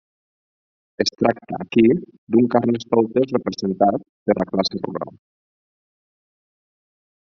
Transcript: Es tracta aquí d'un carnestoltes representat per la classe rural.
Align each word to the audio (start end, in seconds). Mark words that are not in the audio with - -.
Es 1.03 1.11
tracta 1.21 1.59
aquí 1.65 1.83
d'un 1.91 2.49
carnestoltes 2.57 3.37
representat 3.37 4.01
per 4.31 4.39
la 4.43 4.51
classe 4.55 4.85
rural. 4.85 5.17